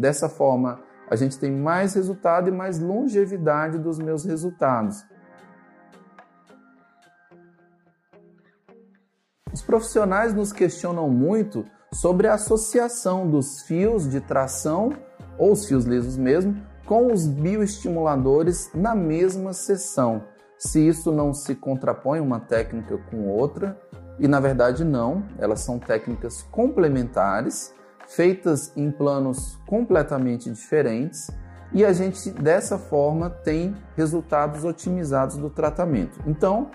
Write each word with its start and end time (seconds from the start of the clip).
Dessa 0.00 0.30
forma, 0.30 0.80
a 1.10 1.14
gente 1.14 1.38
tem 1.38 1.52
mais 1.52 1.92
resultado 1.92 2.48
e 2.48 2.50
mais 2.50 2.78
longevidade 2.78 3.78
dos 3.78 3.98
meus 3.98 4.24
resultados. 4.24 5.04
Os 9.52 9.60
profissionais 9.60 10.32
nos 10.32 10.54
questionam 10.54 11.10
muito 11.10 11.66
sobre 11.92 12.28
a 12.28 12.32
associação 12.32 13.28
dos 13.28 13.60
fios 13.60 14.08
de 14.08 14.22
tração, 14.22 14.94
ou 15.36 15.52
os 15.52 15.66
fios 15.66 15.84
lisos 15.84 16.16
mesmo, 16.16 16.56
com 16.86 17.12
os 17.12 17.26
bioestimuladores 17.26 18.70
na 18.74 18.94
mesma 18.94 19.52
sessão. 19.52 20.24
Se 20.56 20.80
isso 20.80 21.12
não 21.12 21.34
se 21.34 21.54
contrapõe 21.54 22.20
uma 22.20 22.40
técnica 22.40 22.96
com 23.10 23.28
outra, 23.28 23.78
e 24.18 24.26
na 24.26 24.40
verdade 24.40 24.82
não, 24.82 25.26
elas 25.38 25.60
são 25.60 25.78
técnicas 25.78 26.40
complementares, 26.50 27.74
feitas 28.14 28.72
em 28.76 28.90
planos 28.90 29.58
completamente 29.66 30.50
diferentes, 30.50 31.30
e 31.72 31.84
a 31.84 31.92
gente 31.92 32.30
dessa 32.30 32.76
forma 32.76 33.30
tem 33.30 33.76
resultados 33.96 34.64
otimizados 34.64 35.36
do 35.36 35.48
tratamento. 35.48 36.18
Então, 36.26 36.70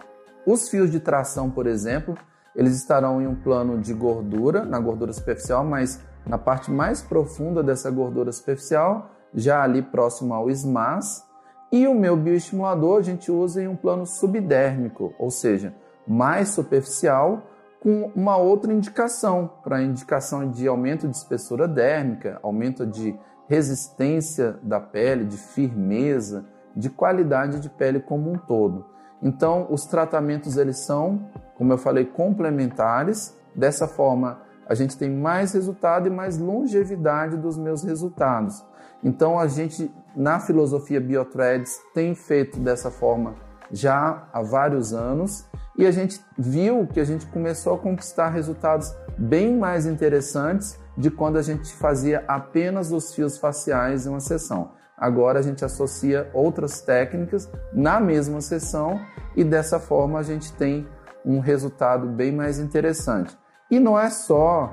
os 0.48 0.70
fios 0.70 0.90
de 0.90 1.00
tração, 1.00 1.50
por 1.50 1.68
exemplo, 1.68 2.16
eles 2.56 2.78
estarão 2.78 3.22
em 3.22 3.28
um 3.28 3.36
plano 3.36 3.78
de 3.78 3.94
gordura, 3.94 4.64
na 4.64 4.80
gordura 4.80 5.12
superficial, 5.12 5.66
mas 5.66 6.00
na 6.26 6.38
parte 6.38 6.72
mais 6.72 7.02
profunda 7.02 7.62
dessa 7.62 7.92
gordura 7.92 8.32
superficial, 8.32 9.12
já 9.34 9.62
ali 9.62 9.82
próximo 9.82 10.34
ao 10.34 10.50
SMAS. 10.50 11.24
E 11.72 11.86
o 11.88 11.94
meu 11.94 12.16
bioestimulador 12.16 13.00
a 13.00 13.02
gente 13.02 13.30
usa 13.30 13.62
em 13.62 13.68
um 13.68 13.76
plano 13.76 14.06
subdérmico, 14.06 15.14
ou 15.20 15.30
seja, 15.30 15.76
mais 16.08 16.50
superficial, 16.50 17.44
com 17.86 18.12
uma 18.16 18.36
outra 18.36 18.74
indicação, 18.74 19.48
para 19.64 19.84
indicação 19.84 20.50
de 20.50 20.68
aumento 20.68 21.08
de 21.08 21.16
espessura 21.16 21.68
dérmica, 21.68 22.40
aumento 22.42 22.84
de 22.84 23.16
resistência 23.48 24.58
da 24.64 24.80
pele, 24.80 25.24
de 25.24 25.38
firmeza, 25.38 26.48
de 26.76 26.90
qualidade 26.90 27.60
de 27.60 27.70
pele 27.70 28.00
como 28.00 28.32
um 28.32 28.40
todo. 28.40 28.88
Então, 29.22 29.68
os 29.70 29.86
tratamentos 29.86 30.58
eles 30.58 30.80
são, 30.80 31.30
como 31.54 31.72
eu 31.74 31.78
falei, 31.78 32.06
complementares. 32.06 33.38
Dessa 33.54 33.88
forma, 33.88 34.42
a 34.68 34.74
gente 34.74 34.98
tem 34.98 35.12
mais 35.12 35.54
resultado 35.54 36.08
e 36.08 36.10
mais 36.10 36.40
longevidade 36.40 37.38
dos 37.38 37.56
meus 37.56 37.84
resultados. 37.84 38.66
Então, 39.04 39.38
a 39.38 39.46
gente 39.46 39.94
na 40.16 40.40
filosofia 40.40 41.00
Biothreads 41.00 41.78
tem 41.94 42.16
feito 42.16 42.60
dessa 42.60 42.90
forma 42.90 43.45
já 43.72 44.28
há 44.32 44.42
vários 44.42 44.94
anos 44.94 45.46
e 45.78 45.86
a 45.86 45.92
gente 45.92 46.22
viu 46.38 46.88
que 46.88 47.00
a 47.00 47.04
gente 47.04 47.26
começou 47.28 47.76
a 47.76 47.78
conquistar 47.78 48.30
resultados 48.30 48.96
bem 49.18 49.58
mais 49.58 49.86
interessantes 49.86 50.80
de 50.98 51.12
quando 51.12 51.38
a 51.38 51.42
gente 51.42 51.74
fazia 51.74 52.24
apenas 52.28 52.92
os 52.92 53.14
fios 53.14 53.38
faciais 53.38 54.06
em 54.06 54.10
uma 54.10 54.22
sessão. 54.22 54.72
Agora 54.98 55.40
a 55.40 55.42
gente 55.42 55.66
associa 55.66 56.30
outras 56.34 56.82
técnicas 56.82 57.50
na 57.74 58.00
mesma 58.00 58.40
sessão 58.40 59.00
e 59.36 59.44
dessa 59.44 59.78
forma 59.78 60.20
a 60.20 60.24
gente 60.24 60.54
tem 60.54 60.88
um 61.26 61.40
resultado 61.40 62.08
bem 62.08 62.32
mais 62.32 62.60
interessante. 62.60 63.38
E 63.70 63.80
não 63.80 64.00
é 64.00 64.10
só 64.10 64.72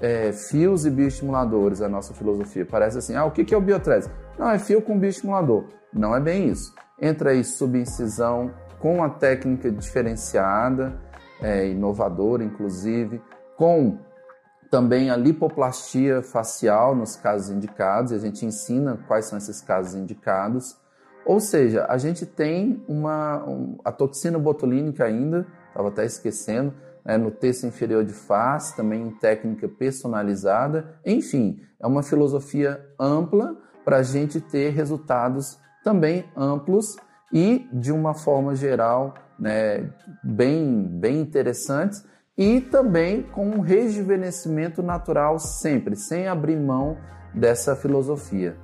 é, 0.00 0.32
fios 0.32 0.84
e 0.84 0.90
bioestimuladores 0.90 1.80
a 1.80 1.88
nossa 1.88 2.14
filosofia. 2.14 2.66
Parece 2.66 2.98
assim, 2.98 3.14
ah, 3.14 3.24
o 3.24 3.30
que 3.30 3.54
é 3.54 3.56
o 3.56 3.60
Biotreze? 3.60 4.10
Não, 4.38 4.50
é 4.50 4.58
fio 4.58 4.82
com 4.82 4.98
bioestimulador. 4.98 5.64
Não 5.92 6.14
é 6.14 6.20
bem 6.20 6.48
isso. 6.48 6.74
Entra 7.00 7.30
aí 7.30 7.44
subincisão 7.44 8.52
com 8.80 9.02
a 9.02 9.08
técnica 9.08 9.70
diferenciada, 9.70 11.00
é, 11.40 11.68
inovadora 11.68 12.44
inclusive, 12.44 13.22
com 13.56 13.98
também 14.70 15.08
a 15.08 15.16
lipoplastia 15.16 16.20
facial 16.20 16.96
nos 16.96 17.14
casos 17.14 17.48
indicados, 17.50 18.10
e 18.10 18.16
a 18.16 18.18
gente 18.18 18.44
ensina 18.44 18.98
quais 19.06 19.26
são 19.26 19.38
esses 19.38 19.60
casos 19.60 19.94
indicados. 19.94 20.76
Ou 21.24 21.40
seja, 21.40 21.86
a 21.88 21.96
gente 21.96 22.26
tem 22.26 22.84
uma 22.88 23.44
um, 23.48 23.78
a 23.84 23.92
toxina 23.92 24.38
botulínica 24.38 25.04
ainda, 25.04 25.46
estava 25.68 25.88
até 25.88 26.04
esquecendo, 26.04 26.74
né, 27.04 27.16
no 27.16 27.30
terço 27.30 27.66
inferior 27.66 28.04
de 28.04 28.12
face, 28.12 28.76
também 28.76 29.02
em 29.02 29.10
técnica 29.10 29.68
personalizada. 29.68 30.98
Enfim, 31.04 31.60
é 31.80 31.86
uma 31.86 32.02
filosofia 32.02 32.80
ampla 32.98 33.56
para 33.84 33.98
a 33.98 34.02
gente 34.02 34.40
ter 34.40 34.70
resultados 34.70 35.58
também 35.82 36.24
amplos 36.36 36.96
e 37.32 37.68
de 37.72 37.92
uma 37.92 38.14
forma 38.14 38.54
geral 38.54 39.14
né, 39.38 39.90
bem, 40.22 40.86
bem 40.88 41.20
interessantes 41.20 42.04
e 42.36 42.60
também 42.60 43.22
com 43.22 43.48
um 43.48 43.60
rejuvenescimento 43.60 44.82
natural 44.82 45.38
sempre, 45.38 45.94
sem 45.94 46.26
abrir 46.26 46.56
mão 46.56 46.96
dessa 47.34 47.76
filosofia. 47.76 48.56